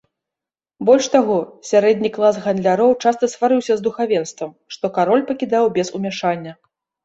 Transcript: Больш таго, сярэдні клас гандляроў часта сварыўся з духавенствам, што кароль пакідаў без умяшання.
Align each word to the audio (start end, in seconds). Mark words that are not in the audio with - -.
Больш 0.87 1.05
таго, 1.15 1.35
сярэдні 1.73 2.09
клас 2.15 2.41
гандляроў 2.47 2.91
часта 3.05 3.31
сварыўся 3.35 3.73
з 3.83 3.87
духавенствам, 3.91 4.51
што 4.77 4.95
кароль 4.99 5.25
пакідаў 5.33 5.73
без 5.81 5.97
умяшання. 6.01 6.61